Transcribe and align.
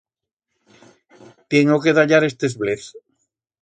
Tiengo 1.51 1.81
que 1.83 1.95
dallar 1.97 2.23
estes 2.31 2.53
blez. 2.61 2.83